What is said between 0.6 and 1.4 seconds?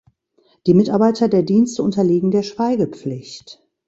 Die Mitarbeiter